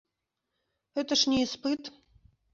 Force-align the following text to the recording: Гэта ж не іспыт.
Гэта 0.95 1.13
ж 1.23 1.35
не 1.35 1.39
іспыт. 1.45 1.93